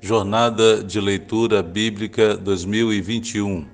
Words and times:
Jornada 0.00 0.82
de 0.84 1.00
Leitura 1.00 1.60
Bíblica 1.60 2.36
2021, 2.36 3.66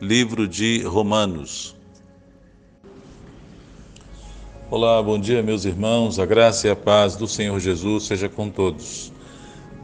Livro 0.00 0.48
de 0.48 0.82
Romanos. 0.84 1.76
Olá, 4.70 5.02
bom 5.02 5.18
dia, 5.20 5.42
meus 5.42 5.66
irmãos. 5.66 6.18
A 6.18 6.24
graça 6.24 6.66
e 6.66 6.70
a 6.70 6.76
paz 6.76 7.14
do 7.14 7.28
Senhor 7.28 7.60
Jesus 7.60 8.04
seja 8.04 8.26
com 8.26 8.48
todos. 8.48 9.12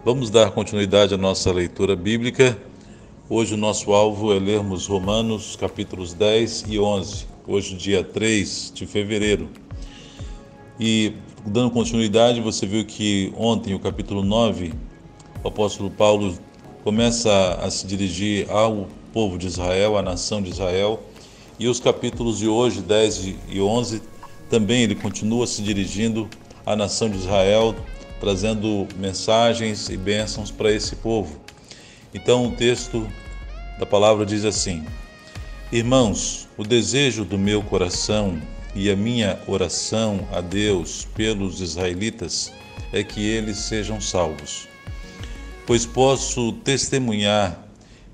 Vamos 0.02 0.30
dar 0.30 0.50
continuidade 0.50 1.12
à 1.12 1.18
nossa 1.18 1.52
leitura 1.52 1.94
bíblica. 1.94 2.56
Hoje 3.28 3.52
o 3.52 3.58
nosso 3.58 3.92
alvo 3.92 4.32
é 4.32 4.38
lermos 4.38 4.86
Romanos 4.86 5.56
capítulos 5.56 6.14
10 6.14 6.64
e 6.68 6.80
11. 6.80 7.26
Hoje, 7.46 7.76
dia 7.76 8.02
3 8.02 8.72
de 8.74 8.86
fevereiro. 8.86 9.50
E 10.80 11.12
dando 11.44 11.70
continuidade, 11.70 12.40
você 12.40 12.66
viu 12.66 12.86
que 12.86 13.30
ontem 13.36 13.74
o 13.74 13.78
capítulo 13.78 14.24
9 14.24 14.72
o 15.44 15.48
apóstolo 15.48 15.90
Paulo 15.90 16.38
começa 16.82 17.58
a 17.62 17.70
se 17.70 17.86
dirigir 17.86 18.50
ao 18.50 18.88
povo 19.12 19.36
de 19.36 19.46
Israel, 19.46 19.98
à 19.98 20.02
nação 20.02 20.40
de 20.40 20.50
Israel, 20.50 20.98
e 21.58 21.68
os 21.68 21.78
capítulos 21.78 22.38
de 22.38 22.48
hoje, 22.48 22.80
10 22.80 23.34
e 23.50 23.60
11, 23.60 24.02
também 24.48 24.82
ele 24.82 24.94
continua 24.94 25.46
se 25.46 25.60
dirigindo 25.60 26.28
à 26.64 26.74
nação 26.74 27.10
de 27.10 27.18
Israel, 27.18 27.76
trazendo 28.18 28.88
mensagens 28.96 29.90
e 29.90 29.98
bênçãos 29.98 30.50
para 30.50 30.72
esse 30.72 30.96
povo. 30.96 31.38
Então 32.14 32.46
o 32.46 32.52
texto 32.52 33.06
da 33.78 33.84
palavra 33.84 34.24
diz 34.24 34.46
assim: 34.46 34.82
Irmãos, 35.70 36.48
o 36.56 36.64
desejo 36.64 37.22
do 37.22 37.38
meu 37.38 37.62
coração 37.62 38.40
e 38.74 38.90
a 38.90 38.96
minha 38.96 39.38
oração 39.46 40.26
a 40.32 40.40
Deus 40.40 41.06
pelos 41.14 41.60
israelitas 41.60 42.50
é 42.92 43.04
que 43.04 43.20
eles 43.20 43.58
sejam 43.58 44.00
salvos 44.00 44.72
pois 45.66 45.86
posso 45.86 46.52
testemunhar 46.52 47.66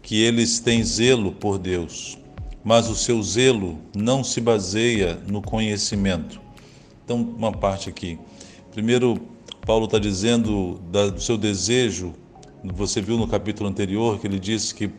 que 0.02 0.20
eles 0.22 0.60
têm 0.60 0.82
zelo 0.84 1.32
por 1.32 1.58
Deus, 1.58 2.18
mas 2.64 2.88
o 2.88 2.94
seu 2.94 3.22
zelo 3.22 3.78
não 3.94 4.22
se 4.22 4.40
baseia 4.40 5.18
no 5.26 5.42
conhecimento. 5.42 6.40
Então, 7.04 7.16
uma 7.16 7.52
parte 7.52 7.88
aqui. 7.88 8.18
Primeiro, 8.72 9.20
Paulo 9.66 9.86
está 9.86 9.98
dizendo 9.98 10.80
do 10.90 11.20
seu 11.20 11.36
desejo, 11.36 12.14
você 12.62 13.00
viu 13.00 13.16
no 13.16 13.26
capítulo 13.26 13.68
anterior 13.68 14.18
que 14.18 14.26
ele 14.26 14.38
disse 14.38 14.74
que 14.74 14.90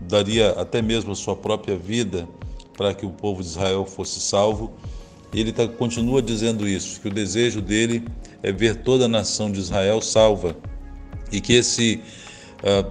daria 0.00 0.50
até 0.50 0.80
mesmo 0.80 1.12
a 1.12 1.16
sua 1.16 1.34
própria 1.34 1.76
vida 1.76 2.28
para 2.76 2.94
que 2.94 3.04
o 3.04 3.10
povo 3.10 3.42
de 3.42 3.48
Israel 3.48 3.84
fosse 3.84 4.20
salvo. 4.20 4.72
E 5.32 5.40
ele 5.40 5.52
tá, 5.52 5.66
continua 5.66 6.22
dizendo 6.22 6.68
isso, 6.68 7.00
que 7.00 7.08
o 7.08 7.10
desejo 7.10 7.60
dele 7.60 8.04
é 8.42 8.52
ver 8.52 8.76
toda 8.76 9.06
a 9.06 9.08
nação 9.08 9.50
de 9.50 9.58
Israel 9.58 10.00
salva 10.00 10.56
e 11.30 11.40
que 11.40 11.54
esse 11.54 12.00
uh, 12.62 12.90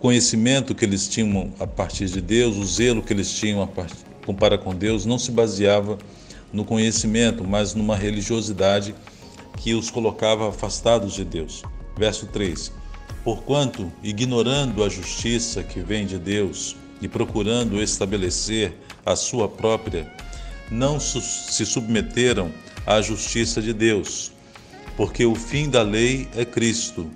conhecimento 0.00 0.74
que 0.74 0.84
eles 0.84 1.08
tinham 1.08 1.52
a 1.58 1.66
partir 1.66 2.06
de 2.06 2.20
Deus, 2.20 2.56
o 2.56 2.64
zelo 2.64 3.02
que 3.02 3.12
eles 3.12 3.32
tinham 3.32 3.66
para 4.38 4.58
com 4.58 4.74
Deus, 4.74 5.06
não 5.06 5.18
se 5.18 5.30
baseava 5.30 5.98
no 6.52 6.64
conhecimento, 6.64 7.42
mas 7.42 7.74
numa 7.74 7.96
religiosidade 7.96 8.94
que 9.56 9.74
os 9.74 9.90
colocava 9.90 10.48
afastados 10.48 11.14
de 11.14 11.24
Deus. 11.24 11.62
Verso 11.96 12.26
3: 12.26 12.72
Porquanto, 13.24 13.90
ignorando 14.02 14.84
a 14.84 14.88
justiça 14.88 15.62
que 15.62 15.80
vem 15.80 16.06
de 16.06 16.18
Deus 16.18 16.76
e 17.00 17.08
procurando 17.08 17.82
estabelecer 17.82 18.76
a 19.06 19.16
sua 19.16 19.48
própria, 19.48 20.10
não 20.70 21.00
se 21.00 21.64
submeteram 21.64 22.50
à 22.86 23.00
justiça 23.00 23.62
de 23.62 23.72
Deus, 23.72 24.32
porque 24.96 25.24
o 25.24 25.34
fim 25.34 25.68
da 25.68 25.82
lei 25.82 26.28
é 26.36 26.44
Cristo 26.44 27.10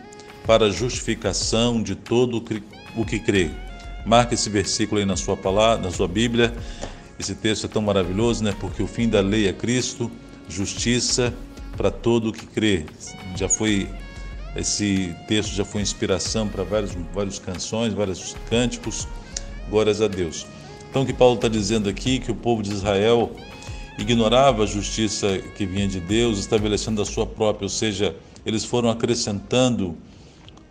para 0.49 0.71
justificação 0.71 1.83
de 1.83 1.95
todo 1.95 2.43
o 2.97 3.05
que 3.05 3.19
crê. 3.19 3.51
Marque 4.07 4.33
esse 4.33 4.49
versículo 4.49 4.99
aí 4.99 5.05
na 5.05 5.15
sua 5.15 5.37
palavra, 5.37 5.85
na 5.85 5.91
sua 5.91 6.09
Bíblia. 6.09 6.55
Esse 7.21 7.35
texto 7.35 7.67
é 7.67 7.69
tão 7.69 7.83
maravilhoso, 7.83 8.43
né? 8.43 8.57
Porque 8.59 8.83
o 8.83 8.87
fim 8.87 9.11
da 9.11 9.21
lei 9.21 9.47
é 9.47 9.53
Cristo, 9.53 10.11
justiça 10.49 11.35
para 11.77 11.91
todo 11.91 12.31
o 12.31 12.33
que 12.33 12.47
crê. 12.47 12.87
Já 13.37 13.47
foi 13.47 13.91
esse 14.57 15.15
texto 15.29 15.53
já 15.53 15.67
foi 15.67 15.83
inspiração 15.83 16.49
para 16.49 16.65
vários 16.65 16.97
várias 17.13 17.39
canções, 17.39 17.93
vários 17.93 18.35
cânticos. 18.49 19.07
Glórias 19.69 20.01
a 20.01 20.09
Deus. 20.09 20.47
Então 20.89 21.03
o 21.03 21.07
que 21.07 21.13
Paulo 21.13 21.35
está 21.35 21.49
dizendo 21.49 21.91
aqui 21.91 22.21
que 22.21 22.31
o 22.31 22.35
povo 22.35 22.63
de 22.63 22.73
Israel 22.73 23.33
ignorava 23.99 24.63
a 24.63 24.67
justiça 24.67 25.37
que 25.59 25.67
vinha 25.67 25.87
de 25.87 26.01
Deus, 26.01 26.39
estabelecendo 26.39 27.03
a 27.03 27.05
sua 27.05 27.27
própria, 27.27 27.67
ou 27.67 27.71
seja, 27.71 28.17
eles 28.47 28.65
foram 28.65 28.89
acrescentando 28.89 29.95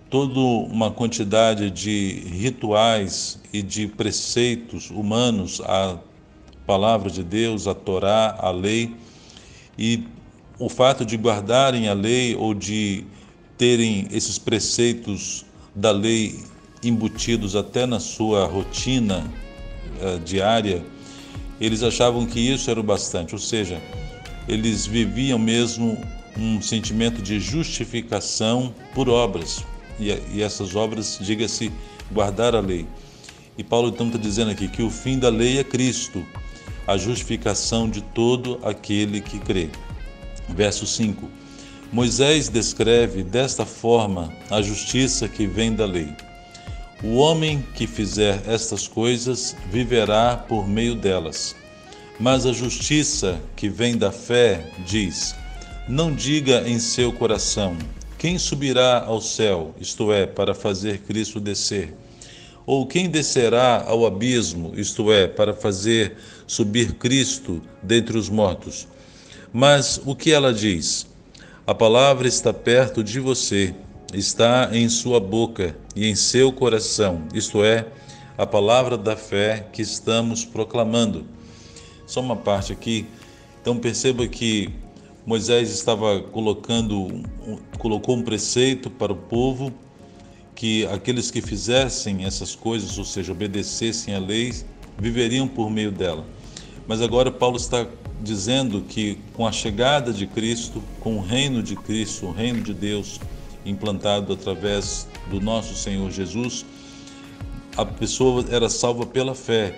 toda 0.09 0.39
uma 0.39 0.89
quantidade 0.91 1.69
de 1.69 2.23
rituais 2.31 3.39
e 3.51 3.61
de 3.61 3.87
preceitos 3.87 4.89
humanos 4.89 5.61
à 5.61 5.97
palavra 6.65 7.09
de 7.09 7.23
Deus, 7.23 7.67
à 7.67 7.73
Torá, 7.73 8.35
à 8.39 8.51
lei, 8.51 8.95
e 9.77 10.03
o 10.59 10.69
fato 10.69 11.05
de 11.05 11.15
guardarem 11.15 11.87
a 11.87 11.93
lei 11.93 12.35
ou 12.35 12.53
de 12.53 13.03
terem 13.57 14.07
esses 14.11 14.37
preceitos 14.37 15.45
da 15.75 15.91
lei 15.91 16.39
embutidos 16.83 17.55
até 17.55 17.85
na 17.85 17.99
sua 17.99 18.45
rotina 18.45 19.23
uh, 20.01 20.19
diária, 20.19 20.83
eles 21.59 21.83
achavam 21.83 22.25
que 22.25 22.39
isso 22.39 22.69
era 22.69 22.79
o 22.79 22.83
bastante, 22.83 23.33
ou 23.33 23.39
seja, 23.39 23.81
eles 24.47 24.85
viviam 24.85 25.39
mesmo 25.39 25.97
um 26.37 26.61
sentimento 26.61 27.21
de 27.21 27.39
justificação 27.39 28.73
por 28.93 29.09
obras, 29.09 29.63
e, 29.99 30.11
e 30.33 30.41
essas 30.41 30.75
obras, 30.75 31.17
diga-se, 31.21 31.71
guardar 32.11 32.55
a 32.55 32.59
lei. 32.59 32.85
E 33.57 33.63
Paulo 33.63 33.89
então 33.89 34.07
está 34.07 34.19
dizendo 34.19 34.51
aqui 34.51 34.67
que 34.67 34.83
o 34.83 34.89
fim 34.89 35.17
da 35.17 35.29
lei 35.29 35.57
é 35.57 35.63
Cristo, 35.63 36.25
a 36.85 36.95
justificação 36.97 37.89
de 37.89 38.01
todo 38.01 38.59
aquele 38.63 39.19
que 39.19 39.39
crê. 39.39 39.69
Verso 40.49 40.85
5. 40.85 41.29
Moisés 41.91 42.49
descreve 42.49 43.23
desta 43.23 43.65
forma 43.65 44.33
a 44.49 44.61
justiça 44.61 45.27
que 45.27 45.47
vem 45.47 45.73
da 45.73 45.85
lei. 45.85 46.09
O 47.03 47.15
homem 47.15 47.63
que 47.75 47.87
fizer 47.87 48.41
estas 48.47 48.87
coisas 48.87 49.55
viverá 49.71 50.35
por 50.35 50.67
meio 50.67 50.95
delas. 50.95 51.55
Mas 52.19 52.45
a 52.45 52.51
justiça 52.51 53.39
que 53.55 53.69
vem 53.69 53.97
da 53.97 54.11
fé 54.11 54.71
diz: 54.85 55.35
Não 55.87 56.13
diga 56.13 56.67
em 56.67 56.79
seu 56.79 57.13
coração, 57.13 57.77
quem 58.17 58.39
subirá 58.39 59.03
ao 59.05 59.21
céu, 59.21 59.75
isto 59.79 60.11
é, 60.11 60.25
para 60.25 60.55
fazer 60.55 60.99
Cristo 61.01 61.39
descer? 61.39 61.93
Ou 62.65 62.85
quem 62.87 63.09
descerá 63.09 63.83
ao 63.87 64.05
abismo, 64.05 64.73
isto 64.75 65.11
é, 65.11 65.27
para 65.27 65.53
fazer 65.53 66.17
subir 66.47 66.93
Cristo 66.93 67.61
dentre 67.81 68.17
os 68.17 68.27
mortos? 68.27 68.87
Mas 69.53 70.01
o 70.05 70.15
que 70.15 70.31
ela 70.31 70.53
diz? 70.53 71.07
A 71.65 71.75
palavra 71.75 72.27
está 72.27 72.51
perto 72.51 73.03
de 73.03 73.19
você, 73.19 73.75
está 74.13 74.69
em 74.73 74.89
sua 74.89 75.19
boca 75.19 75.77
e 75.95 76.07
em 76.07 76.15
seu 76.15 76.51
coração, 76.51 77.23
isto 77.33 77.63
é, 77.63 77.85
a 78.37 78.45
palavra 78.45 78.97
da 78.97 79.15
fé 79.15 79.67
que 79.71 79.81
estamos 79.81 80.43
proclamando. 80.43 81.25
Só 82.05 82.21
uma 82.21 82.35
parte 82.35 82.71
aqui. 82.71 83.05
Então 83.61 83.77
perceba 83.77 84.27
que 84.27 84.73
Moisés 85.27 85.69
estava 85.71 86.21
colocando, 86.21 87.21
colocou 87.77 88.15
um 88.15 88.21
preceito 88.21 88.89
para 88.89 89.11
o 89.11 89.15
povo 89.17 89.73
que 90.55 90.85
aqueles 90.85 91.29
que 91.29 91.41
fizessem 91.41 92.23
essas 92.23 92.55
coisas, 92.55 92.97
ou 92.97 93.03
seja, 93.03 93.33
obedecessem 93.33 94.15
à 94.15 94.19
lei, 94.19 94.53
viveriam 94.97 95.45
por 95.45 95.69
meio 95.69 95.91
dela. 95.91 96.25
Mas 96.87 97.01
agora 97.01 97.29
Paulo 97.29 97.57
está 97.57 97.85
dizendo 98.21 98.85
que 98.87 99.19
com 99.33 99.45
a 99.45 99.51
chegada 99.51 100.13
de 100.13 100.25
Cristo, 100.25 100.81
com 101.01 101.17
o 101.17 101.21
reino 101.21 101.61
de 101.61 101.75
Cristo, 101.75 102.27
o 102.27 102.31
reino 102.31 102.61
de 102.61 102.73
Deus 102.73 103.19
implantado 103.65 104.31
através 104.31 105.09
do 105.29 105.41
nosso 105.41 105.75
Senhor 105.75 106.09
Jesus, 106.09 106.65
a 107.75 107.83
pessoa 107.83 108.45
era 108.49 108.69
salva 108.69 109.05
pela 109.05 109.35
fé 109.35 109.77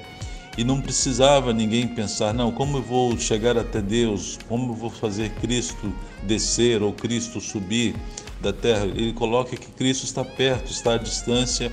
e 0.59 0.63
não 0.65 0.81
precisava 0.81 1.53
ninguém 1.53 1.87
pensar, 1.87 2.33
não, 2.33 2.51
como 2.51 2.79
eu 2.79 2.81
vou 2.81 3.17
chegar 3.17 3.57
até 3.57 3.81
Deus? 3.81 4.37
Como 4.49 4.73
eu 4.73 4.75
vou 4.75 4.89
fazer 4.89 5.29
Cristo 5.35 5.93
descer 6.23 6.83
ou 6.83 6.91
Cristo 6.91 7.39
subir 7.39 7.95
da 8.41 8.51
terra? 8.51 8.83
Ele 8.87 9.13
coloca 9.13 9.55
que 9.55 9.67
Cristo 9.71 10.03
está 10.03 10.21
perto, 10.25 10.69
está 10.69 10.95
à 10.95 10.97
distância 10.97 11.71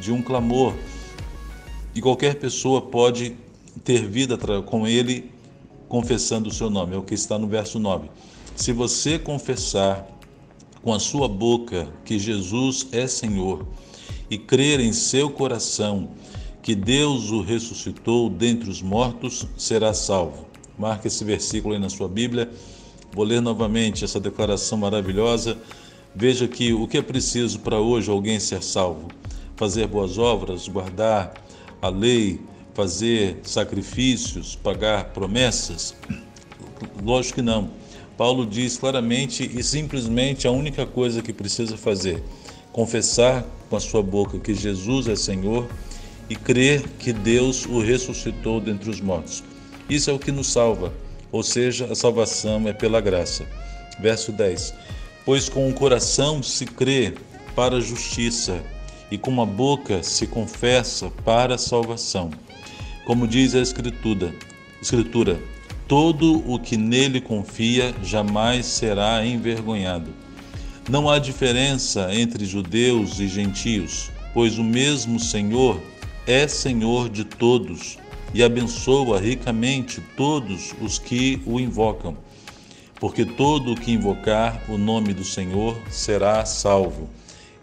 de 0.00 0.10
um 0.10 0.20
clamor. 0.20 0.74
E 1.94 2.00
qualquer 2.00 2.34
pessoa 2.34 2.82
pode 2.82 3.36
ter 3.84 4.04
vida 4.04 4.36
com 4.62 4.84
ele 4.84 5.30
confessando 5.88 6.48
o 6.48 6.52
seu 6.52 6.68
nome, 6.68 6.96
é 6.96 6.98
o 6.98 7.04
que 7.04 7.14
está 7.14 7.38
no 7.38 7.46
verso 7.46 7.78
9. 7.78 8.10
Se 8.56 8.72
você 8.72 9.16
confessar 9.16 10.08
com 10.82 10.92
a 10.92 10.98
sua 10.98 11.28
boca 11.28 11.86
que 12.04 12.18
Jesus 12.18 12.88
é 12.90 13.06
Senhor 13.06 13.64
e 14.28 14.36
crer 14.36 14.80
em 14.80 14.92
seu 14.92 15.30
coração 15.30 16.08
que 16.64 16.74
Deus 16.74 17.30
o 17.30 17.42
ressuscitou 17.42 18.30
dentre 18.30 18.70
os 18.70 18.80
mortos, 18.80 19.46
será 19.54 19.92
salvo. 19.92 20.46
Marque 20.78 21.08
esse 21.08 21.22
versículo 21.22 21.74
aí 21.74 21.80
na 21.80 21.90
sua 21.90 22.08
Bíblia. 22.08 22.50
Vou 23.12 23.22
ler 23.22 23.42
novamente 23.42 24.02
essa 24.02 24.18
declaração 24.18 24.78
maravilhosa. 24.78 25.58
Veja 26.14 26.48
que 26.48 26.72
o 26.72 26.88
que 26.88 26.96
é 26.96 27.02
preciso 27.02 27.60
para 27.60 27.78
hoje 27.78 28.10
alguém 28.10 28.40
ser 28.40 28.62
salvo? 28.62 29.08
Fazer 29.56 29.86
boas 29.86 30.16
obras, 30.16 30.66
guardar 30.66 31.34
a 31.82 31.90
lei, 31.90 32.40
fazer 32.72 33.40
sacrifícios, 33.42 34.56
pagar 34.56 35.10
promessas? 35.12 35.94
Lógico 37.02 37.34
que 37.34 37.42
não. 37.42 37.72
Paulo 38.16 38.46
diz 38.46 38.78
claramente 38.78 39.50
e 39.54 39.62
simplesmente 39.62 40.48
a 40.48 40.50
única 40.50 40.86
coisa 40.86 41.20
que 41.20 41.32
precisa 41.32 41.76
fazer: 41.76 42.24
confessar 42.72 43.44
com 43.68 43.76
a 43.76 43.80
sua 43.80 44.02
boca 44.02 44.38
que 44.38 44.54
Jesus 44.54 45.08
é 45.08 45.14
Senhor 45.14 45.68
e 46.28 46.36
crer 46.36 46.82
que 46.98 47.12
Deus 47.12 47.66
o 47.66 47.80
ressuscitou 47.80 48.60
dentre 48.60 48.90
os 48.90 49.00
mortos. 49.00 49.42
Isso 49.88 50.10
é 50.10 50.12
o 50.12 50.18
que 50.18 50.32
nos 50.32 50.48
salva, 50.48 50.92
ou 51.30 51.42
seja, 51.42 51.86
a 51.90 51.94
salvação 51.94 52.68
é 52.68 52.72
pela 52.72 53.00
graça. 53.00 53.46
Verso 54.00 54.32
10: 54.32 54.74
Pois 55.24 55.48
com 55.48 55.68
o 55.68 55.74
coração 55.74 56.42
se 56.42 56.64
crê 56.64 57.14
para 57.54 57.76
a 57.76 57.80
justiça 57.80 58.62
e 59.10 59.18
com 59.18 59.40
a 59.40 59.46
boca 59.46 60.02
se 60.02 60.26
confessa 60.26 61.10
para 61.24 61.56
a 61.56 61.58
salvação. 61.58 62.30
Como 63.06 63.28
diz 63.28 63.54
a 63.54 63.60
Escritura, 63.60 64.34
Escritura 64.80 65.38
Todo 65.86 66.42
o 66.50 66.58
que 66.58 66.78
nele 66.78 67.20
confia 67.20 67.94
jamais 68.02 68.64
será 68.64 69.24
envergonhado. 69.24 70.10
Não 70.88 71.10
há 71.10 71.18
diferença 71.18 72.08
entre 72.10 72.46
judeus 72.46 73.20
e 73.20 73.28
gentios, 73.28 74.10
pois 74.32 74.58
o 74.58 74.64
mesmo 74.64 75.20
Senhor 75.20 75.78
é 76.26 76.48
Senhor 76.48 77.08
de 77.08 77.24
todos 77.24 77.98
e 78.32 78.42
abençoa 78.42 79.20
ricamente 79.20 80.00
todos 80.16 80.74
os 80.80 80.98
que 80.98 81.40
o 81.46 81.60
invocam. 81.60 82.16
Porque 82.98 83.24
todo 83.24 83.72
o 83.72 83.76
que 83.76 83.92
invocar 83.92 84.62
o 84.68 84.78
nome 84.78 85.12
do 85.12 85.24
Senhor 85.24 85.76
será 85.90 86.44
salvo. 86.44 87.10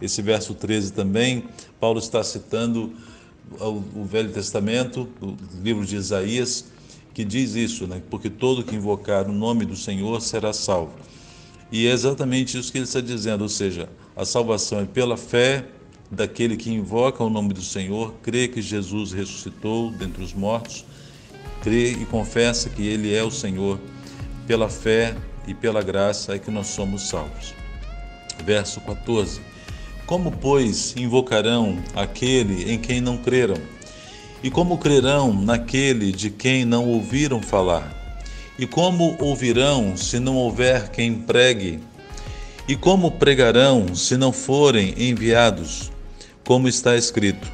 Esse 0.02 0.22
verso 0.22 0.54
13 0.54 0.94
também, 0.94 1.46
Paulo 1.80 2.00
está 2.00 2.24
citando 2.24 2.94
o 3.60 4.06
Velho 4.06 4.32
Testamento, 4.32 5.10
o 5.22 5.36
livro 5.62 5.86
de 5.86 5.96
Isaías, 5.96 6.66
que 7.14 7.26
diz 7.26 7.56
isso, 7.56 7.88
né? 7.88 8.02
porque 8.10 8.30
todo 8.30 8.64
que 8.64 8.76
invocar 8.76 9.28
o 9.28 9.34
nome 9.34 9.66
do 9.66 9.76
Senhor 9.76 10.22
será 10.22 10.54
salvo. 10.54 10.94
E 11.72 11.88
é 11.88 11.92
exatamente 11.92 12.58
isso 12.58 12.72
que 12.72 12.78
ele 12.78 12.86
está 12.86 13.02
dizendo, 13.02 13.42
ou 13.42 13.50
seja, 13.50 13.90
a 14.16 14.26
salvação 14.26 14.80
é 14.80 14.86
pela 14.86 15.18
fé 15.18 15.66
daquele 16.12 16.58
que 16.58 16.70
invoca 16.70 17.24
o 17.24 17.30
nome 17.30 17.54
do 17.54 17.62
Senhor, 17.62 18.14
crê 18.22 18.50
que 18.50 18.62
Jesus 18.62 19.14
ressuscitou 19.14 19.90
dentre 19.92 20.22
os 20.22 20.34
mortos, 20.34 20.86
crê 21.62 21.94
e 21.94 22.06
confessa 22.06 22.70
que 22.70 22.86
ele 22.86 23.16
é 23.16 23.24
o 23.24 23.32
Senhor. 23.32 23.80
Pela 24.46 24.68
fé 24.68 25.16
e 25.48 25.54
pela 25.54 25.82
graça 25.82 26.36
é 26.36 26.40
que 26.40 26.52
nós 26.52 26.68
somos 26.68 27.08
salvos. 27.08 27.54
Verso 28.46 28.82
14. 28.82 29.40
Como, 30.06 30.32
pois, 30.32 30.94
invocarão 30.98 31.82
aquele 31.96 32.70
em 32.70 32.78
quem 32.78 33.00
não 33.00 33.18
creram? 33.18 33.56
E 34.44 34.52
como 34.52 34.78
crerão 34.78 35.34
naquele 35.34 36.12
de 36.12 36.30
quem 36.30 36.66
não 36.66 36.86
ouviram 36.88 37.42
falar? 37.42 37.96
E 38.60 38.66
como 38.66 39.16
ouvirão 39.20 39.96
se 39.96 40.20
não 40.20 40.36
houver 40.36 40.90
quem 40.90 41.14
pregue? 41.14 41.80
E 42.68 42.76
como 42.76 43.12
pregarão 43.12 43.96
se 43.96 44.18
não 44.18 44.34
forem 44.34 44.94
enviados? 44.98 45.91
Como 46.46 46.68
está 46.68 46.96
escrito: 46.96 47.52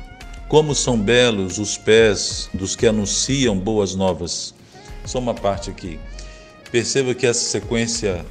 Como 0.48 0.74
são 0.74 1.00
belos 1.00 1.58
os 1.58 1.78
pés 1.78 2.50
dos 2.54 2.76
que 2.76 2.88
anunciam 2.88 3.58
boas 3.58 3.96
novas. 3.96 4.54
Só 5.06 5.20
uma 5.20 5.34
parte 5.34 5.70
aqui. 5.70 6.00
Perceba 6.72 7.14
que 7.14 7.26
essa 7.26 7.40
sequência 7.40 8.26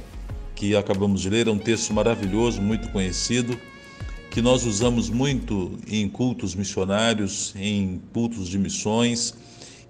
que 0.55 0.75
acabamos 0.75 1.21
de 1.21 1.29
ler 1.29 1.47
é 1.47 1.51
um 1.51 1.57
texto 1.57 1.93
maravilhoso, 1.93 2.61
muito 2.61 2.89
conhecido 2.91 3.59
que 4.37 4.41
nós 4.43 4.65
usamos 4.65 5.09
muito 5.09 5.79
em 5.87 6.07
cultos 6.07 6.53
missionários, 6.53 7.55
em 7.55 7.99
cultos 8.13 8.47
de 8.47 8.59
missões, 8.59 9.33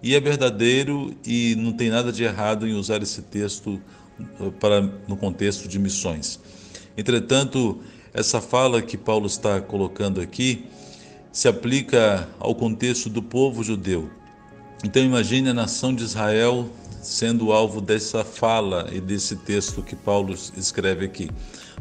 e 0.02 0.16
é 0.16 0.22
verdadeiro 0.22 1.14
e 1.26 1.54
não 1.58 1.74
tem 1.74 1.90
nada 1.90 2.14
de 2.14 2.24
errado 2.24 2.66
em 2.66 2.74
usar 2.74 3.02
esse 3.02 3.22
texto 3.24 3.78
eh, 4.18 4.50
para 4.58 4.82
no 5.06 5.18
contexto 5.18 5.68
de 5.68 5.78
missões. 5.78 6.40
Entretanto, 6.96 7.82
essa 8.18 8.42
fala 8.42 8.82
que 8.82 8.98
Paulo 8.98 9.28
está 9.28 9.62
colocando 9.62 10.20
aqui 10.20 10.66
se 11.32 11.48
aplica 11.48 12.28
ao 12.40 12.56
contexto 12.56 13.10
do 13.10 13.22
povo 13.22 13.64
judeu. 13.64 14.10
Então 14.84 15.04
imagine 15.04 15.50
a 15.50 15.54
nação 15.54 15.94
de 15.94 16.04
Israel 16.04 16.68
sendo 17.00 17.52
alvo 17.52 17.80
dessa 17.80 18.24
fala 18.24 18.90
e 18.92 19.00
desse 19.00 19.36
texto 19.36 19.84
que 19.84 19.96
Paulo 19.96 20.34
escreve 20.58 21.06
aqui 21.06 21.30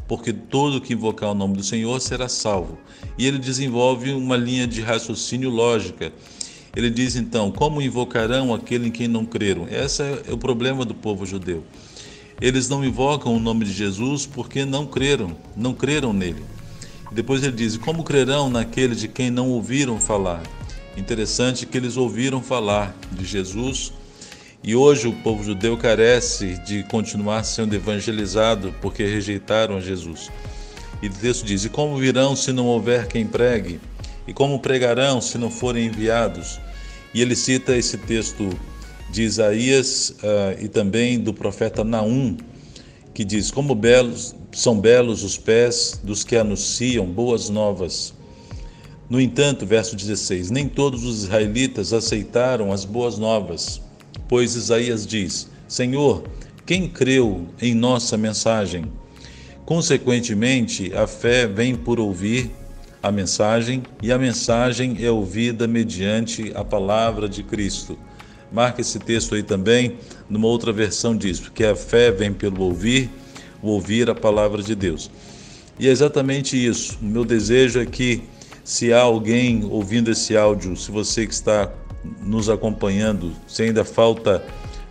porque 0.06 0.32
todo 0.32 0.80
que 0.80 0.92
invocar 0.92 1.30
o 1.30 1.34
nome 1.34 1.56
do 1.56 1.62
Senhor 1.62 2.00
será 2.00 2.28
salvo. 2.28 2.78
E 3.18 3.26
ele 3.26 3.38
desenvolve 3.38 4.12
uma 4.12 4.36
linha 4.36 4.66
de 4.66 4.80
raciocínio 4.80 5.50
lógica. 5.50 6.12
Ele 6.74 6.90
diz 6.90 7.16
então: 7.16 7.50
Como 7.50 7.82
invocarão 7.82 8.54
aquele 8.54 8.88
em 8.88 8.90
quem 8.90 9.08
não 9.08 9.24
creram? 9.24 9.66
Esse 9.68 10.02
é 10.02 10.32
o 10.32 10.38
problema 10.38 10.84
do 10.84 10.94
povo 10.94 11.26
judeu. 11.26 11.64
Eles 12.40 12.68
não 12.68 12.84
invocam 12.84 13.34
o 13.34 13.40
nome 13.40 13.64
de 13.64 13.72
Jesus 13.72 14.26
porque 14.26 14.64
não 14.64 14.86
creram, 14.86 15.36
não 15.56 15.72
creram 15.72 16.12
nele. 16.12 16.44
Depois 17.10 17.42
ele 17.42 17.56
diz: 17.56 17.76
Como 17.76 18.04
crerão 18.04 18.50
naquele 18.50 18.94
de 18.94 19.08
quem 19.08 19.30
não 19.30 19.48
ouviram 19.48 19.98
falar? 19.98 20.42
Interessante 20.96 21.66
que 21.66 21.76
eles 21.76 21.96
ouviram 21.96 22.42
falar 22.42 22.96
de 23.12 23.24
Jesus 23.24 23.92
e 24.66 24.74
hoje 24.74 25.06
o 25.06 25.12
povo 25.12 25.44
judeu 25.44 25.76
carece 25.76 26.58
de 26.66 26.82
continuar 26.84 27.44
sendo 27.44 27.74
evangelizado 27.74 28.74
porque 28.82 29.04
rejeitaram 29.06 29.80
Jesus. 29.80 30.28
E 31.00 31.06
o 31.06 31.12
texto 31.12 31.44
diz: 31.44 31.64
E 31.64 31.68
como 31.68 31.96
virão 31.96 32.34
se 32.34 32.52
não 32.52 32.66
houver 32.66 33.06
quem 33.06 33.24
pregue? 33.24 33.78
E 34.26 34.32
como 34.32 34.58
pregarão 34.58 35.20
se 35.20 35.38
não 35.38 35.50
forem 35.50 35.86
enviados? 35.86 36.58
E 37.14 37.22
ele 37.22 37.36
cita 37.36 37.76
esse 37.76 37.96
texto 37.96 38.50
de 39.10 39.22
Isaías 39.22 40.10
uh, 40.10 40.62
e 40.62 40.68
também 40.68 41.18
do 41.18 41.32
profeta 41.32 41.82
Naum, 41.84 42.36
que 43.14 43.24
diz: 43.24 43.50
Como 43.50 43.74
belos 43.74 44.34
são 44.52 44.78
belos 44.78 45.22
os 45.22 45.36
pés 45.36 46.00
dos 46.02 46.24
que 46.24 46.36
anunciam 46.36 47.06
boas 47.06 47.48
novas. 47.48 48.14
No 49.08 49.20
entanto, 49.20 49.64
verso 49.66 49.96
16: 49.96 50.50
Nem 50.50 50.68
todos 50.68 51.04
os 51.04 51.24
israelitas 51.24 51.92
aceitaram 51.92 52.72
as 52.72 52.84
boas 52.84 53.18
novas 53.18 53.80
pois 54.28 54.54
Isaías 54.54 55.06
diz: 55.06 55.48
Senhor, 55.68 56.24
quem 56.64 56.88
creu 56.88 57.46
em 57.60 57.74
nossa 57.74 58.16
mensagem? 58.16 58.84
Consequentemente, 59.64 60.92
a 60.94 61.06
fé 61.06 61.46
vem 61.46 61.74
por 61.74 61.98
ouvir 61.98 62.50
a 63.02 63.10
mensagem, 63.10 63.82
e 64.02 64.12
a 64.12 64.18
mensagem 64.18 64.96
é 65.00 65.10
ouvida 65.10 65.66
mediante 65.66 66.52
a 66.54 66.64
palavra 66.64 67.28
de 67.28 67.42
Cristo. 67.42 67.98
Marca 68.52 68.80
esse 68.80 68.98
texto 68.98 69.34
aí 69.34 69.42
também, 69.42 69.98
numa 70.28 70.46
outra 70.46 70.72
versão 70.72 71.16
diz, 71.16 71.40
que 71.48 71.64
a 71.64 71.74
fé 71.74 72.10
vem 72.10 72.32
pelo 72.32 72.62
ouvir, 72.62 73.10
o 73.62 73.68
ouvir 73.68 74.08
a 74.08 74.14
palavra 74.14 74.62
de 74.62 74.74
Deus. 74.74 75.10
E 75.78 75.88
é 75.88 75.90
exatamente 75.90 76.56
isso. 76.56 76.98
O 77.02 77.04
meu 77.04 77.24
desejo 77.24 77.80
é 77.80 77.86
que, 77.86 78.22
se 78.64 78.92
há 78.92 79.00
alguém 79.00 79.64
ouvindo 79.64 80.10
esse 80.10 80.36
áudio, 80.36 80.76
se 80.76 80.90
você 80.90 81.26
que 81.26 81.34
está 81.34 81.70
nos 82.22 82.48
acompanhando, 82.48 83.32
se 83.46 83.62
ainda 83.62 83.84
falta 83.84 84.44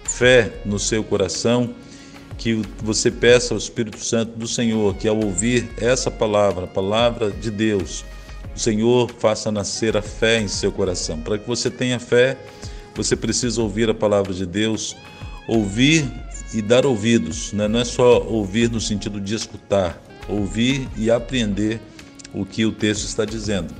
fé 0.03 0.51
no 0.65 0.77
seu 0.77 1.03
coração, 1.03 1.73
que 2.37 2.61
você 2.83 3.09
peça 3.09 3.53
ao 3.53 3.57
Espírito 3.57 3.99
Santo 3.99 4.37
do 4.37 4.47
Senhor 4.47 4.95
que 4.95 5.07
ao 5.07 5.17
ouvir 5.17 5.69
essa 5.77 6.11
palavra, 6.11 6.65
a 6.65 6.67
palavra 6.67 7.31
de 7.31 7.49
Deus, 7.49 8.03
o 8.55 8.59
Senhor 8.59 9.09
faça 9.19 9.51
nascer 9.51 9.97
a 9.97 10.01
fé 10.01 10.39
em 10.41 10.47
seu 10.47 10.71
coração. 10.71 11.19
Para 11.19 11.37
que 11.37 11.47
você 11.47 11.69
tenha 11.69 11.99
fé, 11.99 12.37
você 12.95 13.15
precisa 13.15 13.61
ouvir 13.61 13.89
a 13.89 13.93
palavra 13.93 14.33
de 14.33 14.45
Deus, 14.45 14.95
ouvir 15.47 16.09
e 16.53 16.61
dar 16.61 16.85
ouvidos, 16.85 17.51
né? 17.53 17.67
não 17.67 17.79
é 17.79 17.85
só 17.85 18.23
ouvir 18.23 18.69
no 18.69 18.79
sentido 18.79 19.19
de 19.19 19.35
escutar, 19.35 20.01
ouvir 20.29 20.87
e 20.95 21.11
apreender 21.11 21.79
o 22.33 22.45
que 22.45 22.65
o 22.65 22.71
texto 22.71 23.05
está 23.05 23.25
dizendo. 23.25 23.73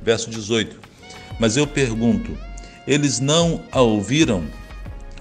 Verso 0.00 0.30
18: 0.30 0.78
Mas 1.38 1.56
eu 1.56 1.66
pergunto, 1.66 2.36
eles 2.86 3.20
não 3.20 3.62
a 3.70 3.80
ouviram? 3.80 4.44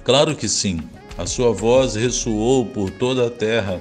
Claro 0.03 0.35
que 0.35 0.47
sim. 0.47 0.79
A 1.17 1.25
sua 1.25 1.51
voz 1.51 1.95
ressoou 1.95 2.65
por 2.65 2.89
toda 2.89 3.27
a 3.27 3.29
terra 3.29 3.79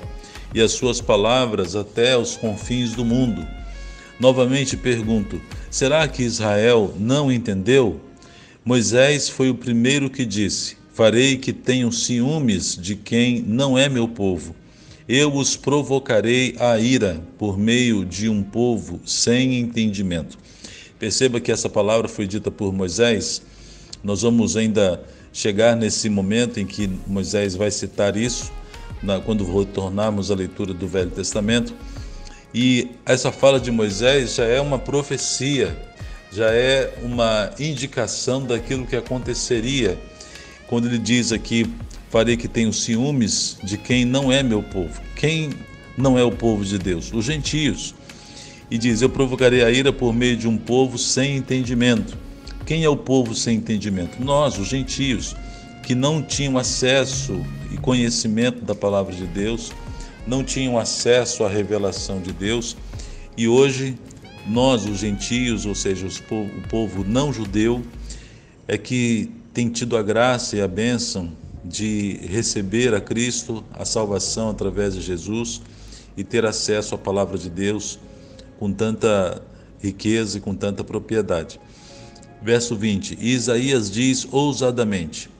e 0.52 0.60
as 0.60 0.72
suas 0.72 1.00
palavras 1.00 1.76
até 1.76 2.16
os 2.16 2.36
confins 2.36 2.92
do 2.92 3.04
mundo. 3.04 3.46
Novamente 4.18 4.76
pergunto: 4.76 5.40
será 5.70 6.06
que 6.06 6.22
Israel 6.22 6.92
não 6.98 7.32
entendeu? 7.32 8.00
Moisés 8.64 9.28
foi 9.28 9.50
o 9.50 9.54
primeiro 9.54 10.10
que 10.10 10.24
disse: 10.24 10.76
Farei 10.92 11.36
que 11.36 11.52
tenham 11.52 11.90
ciúmes 11.90 12.76
de 12.76 12.94
quem 12.96 13.42
não 13.42 13.78
é 13.78 13.88
meu 13.88 14.06
povo. 14.06 14.54
Eu 15.08 15.34
os 15.34 15.56
provocarei 15.56 16.54
à 16.58 16.78
ira 16.78 17.20
por 17.36 17.58
meio 17.58 18.04
de 18.04 18.28
um 18.28 18.42
povo 18.42 19.00
sem 19.04 19.58
entendimento. 19.58 20.38
Perceba 20.98 21.40
que 21.40 21.50
essa 21.50 21.68
palavra 21.68 22.08
foi 22.08 22.26
dita 22.26 22.50
por 22.50 22.72
Moisés 22.72 23.42
nós 24.02 24.22
vamos 24.22 24.56
ainda 24.56 25.02
chegar 25.32 25.76
nesse 25.76 26.08
momento 26.08 26.58
em 26.58 26.66
que 26.66 26.90
Moisés 27.06 27.54
vai 27.54 27.70
citar 27.70 28.16
isso, 28.16 28.50
quando 29.24 29.44
retornarmos 29.44 30.30
à 30.30 30.34
leitura 30.34 30.72
do 30.72 30.88
Velho 30.88 31.10
Testamento. 31.10 31.74
E 32.52 32.90
essa 33.06 33.30
fala 33.30 33.60
de 33.60 33.70
Moisés 33.70 34.34
já 34.36 34.44
é 34.44 34.60
uma 34.60 34.78
profecia, 34.78 35.76
já 36.32 36.50
é 36.50 36.94
uma 37.02 37.50
indicação 37.58 38.44
daquilo 38.44 38.86
que 38.86 38.96
aconteceria 38.96 39.98
quando 40.66 40.86
ele 40.86 40.98
diz 40.98 41.32
aqui: 41.32 41.66
Farei 42.10 42.36
que 42.36 42.48
tenho 42.48 42.72
ciúmes 42.72 43.56
de 43.62 43.76
quem 43.76 44.04
não 44.04 44.32
é 44.32 44.42
meu 44.42 44.62
povo. 44.62 45.00
Quem 45.16 45.50
não 45.96 46.18
é 46.18 46.24
o 46.24 46.30
povo 46.30 46.64
de 46.64 46.78
Deus? 46.78 47.12
Os 47.12 47.24
gentios. 47.24 47.94
E 48.70 48.78
diz: 48.78 49.02
Eu 49.02 49.10
provocarei 49.10 49.62
a 49.62 49.70
ira 49.70 49.92
por 49.92 50.12
meio 50.12 50.36
de 50.36 50.46
um 50.46 50.56
povo 50.56 50.96
sem 50.96 51.36
entendimento. 51.36 52.16
Quem 52.64 52.84
é 52.84 52.88
o 52.88 52.96
povo 52.96 53.34
sem 53.34 53.56
entendimento? 53.56 54.22
Nós, 54.22 54.58
os 54.58 54.68
gentios, 54.68 55.34
que 55.82 55.94
não 55.94 56.22
tinham 56.22 56.56
acesso 56.56 57.44
e 57.72 57.76
conhecimento 57.76 58.64
da 58.64 58.76
palavra 58.76 59.12
de 59.12 59.26
Deus, 59.26 59.72
não 60.26 60.44
tinham 60.44 60.78
acesso 60.78 61.42
à 61.42 61.48
revelação 61.48 62.20
de 62.20 62.32
Deus, 62.32 62.76
e 63.36 63.48
hoje 63.48 63.96
nós, 64.50 64.84
os 64.84 64.98
gentios, 64.98 65.64
ou 65.64 65.74
seja, 65.74 66.08
o 66.08 66.68
povo 66.68 67.04
não 67.04 67.32
judeu, 67.32 67.82
é 68.66 68.76
que 68.76 69.30
tem 69.54 69.68
tido 69.68 69.96
a 69.96 70.02
graça 70.02 70.56
e 70.56 70.60
a 70.60 70.68
bênção 70.68 71.30
de 71.64 72.18
receber 72.28 72.94
a 72.94 73.00
Cristo, 73.00 73.64
a 73.72 73.84
salvação 73.84 74.50
através 74.50 74.94
de 74.94 75.00
Jesus 75.00 75.62
e 76.16 76.24
ter 76.24 76.44
acesso 76.44 76.94
à 76.94 76.98
palavra 76.98 77.38
de 77.38 77.48
Deus 77.48 77.98
com 78.58 78.72
tanta 78.72 79.42
riqueza 79.80 80.38
e 80.38 80.40
com 80.40 80.54
tanta 80.54 80.82
propriedade. 80.82 81.60
Verso 82.42 82.74
20: 82.74 83.18
Isaías 83.20 83.90
diz 83.90 84.26
ousadamente: 84.30 85.30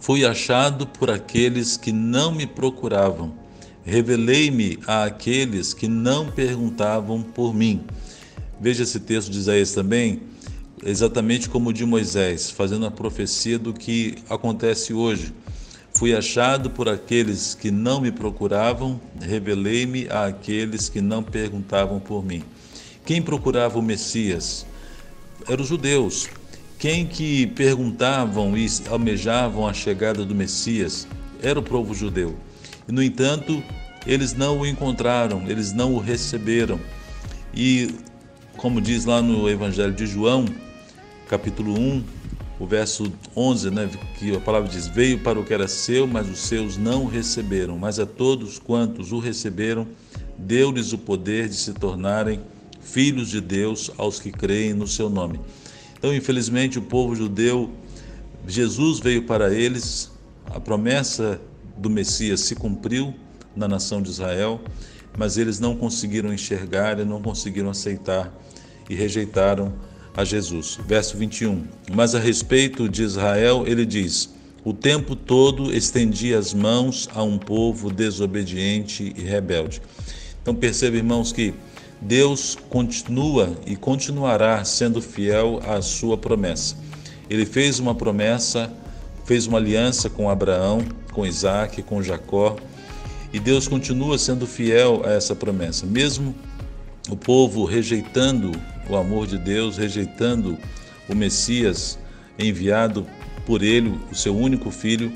Fui 0.00 0.24
achado 0.24 0.86
por 0.86 1.10
aqueles 1.10 1.76
que 1.76 1.92
não 1.92 2.32
me 2.32 2.46
procuravam, 2.46 3.34
revelei-me 3.84 4.78
a 4.86 5.04
aqueles 5.04 5.74
que 5.74 5.88
não 5.88 6.30
perguntavam 6.30 7.22
por 7.22 7.54
mim. 7.54 7.84
Veja 8.60 8.84
esse 8.84 9.00
texto 9.00 9.30
de 9.30 9.38
Isaías 9.38 9.72
também, 9.72 10.22
exatamente 10.82 11.48
como 11.48 11.70
o 11.70 11.72
de 11.72 11.84
Moisés, 11.84 12.50
fazendo 12.50 12.86
a 12.86 12.90
profecia 12.90 13.58
do 13.58 13.72
que 13.72 14.16
acontece 14.30 14.94
hoje. 14.94 15.32
Fui 15.94 16.14
achado 16.14 16.70
por 16.70 16.88
aqueles 16.88 17.54
que 17.54 17.70
não 17.70 18.00
me 18.00 18.10
procuravam, 18.10 19.00
revelei-me 19.20 20.08
a 20.08 20.26
aqueles 20.26 20.88
que 20.88 21.00
não 21.00 21.22
perguntavam 21.22 21.98
por 21.98 22.24
mim. 22.24 22.42
Quem 23.04 23.22
procurava 23.22 23.78
o 23.78 23.82
Messias? 23.82 24.66
Eram 25.48 25.62
os 25.62 25.68
judeus. 25.68 26.28
Quem 26.78 27.06
que 27.06 27.46
perguntavam 27.48 28.56
e 28.56 28.66
almejavam 28.90 29.66
a 29.66 29.72
chegada 29.72 30.24
do 30.24 30.34
Messias? 30.34 31.06
Era 31.42 31.58
o 31.58 31.62
povo 31.62 31.94
judeu. 31.94 32.36
E, 32.86 32.92
no 32.92 33.02
entanto, 33.02 33.62
eles 34.06 34.34
não 34.34 34.60
o 34.60 34.66
encontraram, 34.66 35.48
eles 35.48 35.72
não 35.72 35.94
o 35.94 35.98
receberam. 35.98 36.78
E, 37.54 37.94
como 38.56 38.80
diz 38.80 39.04
lá 39.04 39.20
no 39.20 39.48
Evangelho 39.48 39.92
de 39.92 40.06
João, 40.06 40.46
capítulo 41.28 41.78
1, 41.78 42.04
o 42.58 42.66
verso 42.66 43.12
11, 43.36 43.70
né, 43.70 43.90
que 44.18 44.34
a 44.34 44.40
palavra 44.40 44.68
diz: 44.68 44.86
Veio 44.86 45.18
para 45.18 45.38
o 45.38 45.44
que 45.44 45.52
era 45.52 45.68
seu, 45.68 46.06
mas 46.06 46.28
os 46.28 46.38
seus 46.38 46.76
não 46.76 47.04
o 47.04 47.06
receberam. 47.06 47.78
Mas 47.78 47.98
a 47.98 48.06
todos 48.06 48.58
quantos 48.58 49.12
o 49.12 49.18
receberam, 49.18 49.86
deu-lhes 50.38 50.92
o 50.92 50.98
poder 50.98 51.48
de 51.48 51.54
se 51.54 51.72
tornarem 51.74 52.40
filhos 52.80 53.28
de 53.28 53.40
Deus 53.40 53.90
aos 53.98 54.18
que 54.18 54.30
creem 54.30 54.72
no 54.72 54.86
seu 54.86 55.10
nome. 55.10 55.38
Então, 55.98 56.14
infelizmente, 56.14 56.78
o 56.78 56.82
povo 56.82 57.14
judeu, 57.14 57.70
Jesus 58.46 59.00
veio 59.00 59.24
para 59.24 59.52
eles, 59.52 60.10
a 60.46 60.60
promessa 60.60 61.40
do 61.76 61.90
Messias 61.90 62.40
se 62.40 62.54
cumpriu 62.54 63.14
na 63.54 63.68
nação 63.68 64.00
de 64.00 64.10
Israel, 64.10 64.60
mas 65.16 65.38
eles 65.38 65.58
não 65.58 65.76
conseguiram 65.76 66.32
enxergar 66.32 66.98
e 66.98 67.04
não 67.04 67.20
conseguiram 67.22 67.70
aceitar 67.70 68.32
e 68.88 68.94
rejeitaram 68.94 69.72
a 70.16 70.24
Jesus. 70.24 70.78
Verso 70.86 71.16
21. 71.16 71.64
Mas 71.92 72.14
a 72.14 72.18
respeito 72.18 72.88
de 72.88 73.02
Israel, 73.02 73.64
ele 73.66 73.84
diz: 73.84 74.30
O 74.64 74.72
tempo 74.72 75.14
todo 75.14 75.72
estendi 75.74 76.34
as 76.34 76.54
mãos 76.54 77.08
a 77.14 77.22
um 77.22 77.38
povo 77.38 77.90
desobediente 77.90 79.12
e 79.16 79.22
rebelde. 79.22 79.82
Então 80.42 80.54
perceba, 80.54 80.96
irmãos, 80.96 81.32
que 81.32 81.54
Deus 82.00 82.56
continua 82.68 83.56
e 83.66 83.74
continuará 83.74 84.62
sendo 84.64 85.00
fiel 85.02 85.60
à 85.66 85.80
sua 85.82 86.16
promessa. 86.16 86.76
Ele 87.28 87.44
fez 87.44 87.78
uma 87.78 87.94
promessa, 87.94 88.72
fez 89.24 89.46
uma 89.46 89.58
aliança 89.58 90.08
com 90.08 90.30
Abraão, 90.30 90.84
com 91.12 91.26
Isaac, 91.26 91.82
com 91.82 92.02
Jacó, 92.02 92.56
e 93.32 93.40
Deus 93.40 93.68
continua 93.68 94.18
sendo 94.18 94.46
fiel 94.46 95.02
a 95.04 95.12
essa 95.12 95.34
promessa, 95.34 95.86
mesmo 95.86 96.34
o 97.08 97.16
povo 97.16 97.64
rejeitando 97.64 98.52
o 98.88 98.96
amor 98.96 99.26
de 99.26 99.38
Deus, 99.38 99.76
rejeitando 99.76 100.58
o 101.08 101.14
Messias 101.14 101.98
enviado 102.38 103.06
por 103.44 103.62
ele, 103.62 103.98
o 104.10 104.14
seu 104.14 104.36
único 104.36 104.70
filho, 104.70 105.12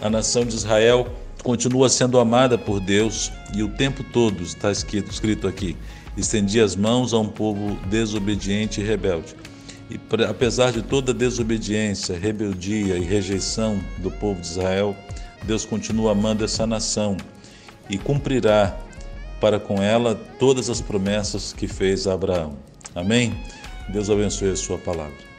a 0.00 0.08
nação 0.08 0.44
de 0.44 0.54
Israel 0.54 1.12
continua 1.42 1.88
sendo 1.88 2.18
amada 2.18 2.56
por 2.58 2.80
Deus 2.80 3.30
e 3.54 3.62
o 3.62 3.68
tempo 3.68 4.04
todo 4.04 4.42
está 4.42 4.70
escrito, 4.70 5.46
aqui: 5.46 5.76
estendi 6.16 6.60
as 6.60 6.76
mãos 6.76 7.12
a 7.12 7.18
um 7.18 7.28
povo 7.28 7.78
desobediente 7.88 8.80
e 8.80 8.84
rebelde. 8.84 9.34
E 9.90 9.98
apesar 10.24 10.72
de 10.72 10.82
toda 10.82 11.10
a 11.10 11.14
desobediência, 11.14 12.16
rebeldia 12.16 12.96
e 12.96 13.04
rejeição 13.04 13.80
do 13.98 14.10
povo 14.10 14.40
de 14.40 14.46
Israel, 14.46 14.96
Deus 15.44 15.64
continua 15.64 16.12
amando 16.12 16.44
essa 16.44 16.66
nação 16.66 17.16
e 17.88 17.98
cumprirá 17.98 18.78
para 19.40 19.58
com 19.58 19.82
ela 19.82 20.14
todas 20.38 20.68
as 20.68 20.80
promessas 20.80 21.52
que 21.52 21.66
fez 21.66 22.06
a 22.06 22.14
Abraão. 22.14 22.56
Amém? 22.94 23.34
Deus 23.88 24.10
abençoe 24.10 24.50
a 24.50 24.56
sua 24.56 24.78
palavra. 24.78 25.29